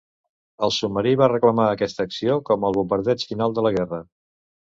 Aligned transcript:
El 0.67 0.71
submarí 0.77 1.11
va 1.21 1.27
reclamar 1.31 1.67
aquesta 1.73 2.05
acció 2.09 2.39
com 2.49 2.67
el 2.69 2.77
bombardeig 2.79 3.27
final 3.33 3.57
de 3.59 3.67
la 3.67 3.73
guerra. 3.79 4.01